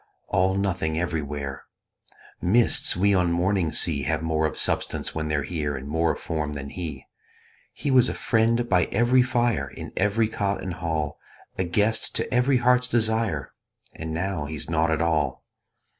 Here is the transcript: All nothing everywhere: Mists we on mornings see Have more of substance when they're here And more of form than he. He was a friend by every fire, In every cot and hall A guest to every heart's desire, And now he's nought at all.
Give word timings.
All 0.29 0.55
nothing 0.55 0.97
everywhere: 0.97 1.65
Mists 2.41 2.97
we 2.97 3.13
on 3.13 3.31
mornings 3.31 3.81
see 3.81 4.01
Have 4.01 4.23
more 4.23 4.47
of 4.47 4.57
substance 4.57 5.13
when 5.13 5.27
they're 5.27 5.43
here 5.43 5.75
And 5.77 5.87
more 5.87 6.11
of 6.13 6.19
form 6.19 6.53
than 6.53 6.69
he. 6.71 7.05
He 7.71 7.91
was 7.91 8.09
a 8.09 8.15
friend 8.15 8.67
by 8.67 8.85
every 8.85 9.21
fire, 9.21 9.67
In 9.69 9.93
every 9.95 10.27
cot 10.27 10.63
and 10.63 10.73
hall 10.73 11.19
A 11.59 11.65
guest 11.65 12.15
to 12.15 12.33
every 12.33 12.57
heart's 12.57 12.87
desire, 12.87 13.53
And 13.93 14.11
now 14.11 14.45
he's 14.45 14.71
nought 14.71 14.89
at 14.89 15.03
all. 15.03 15.43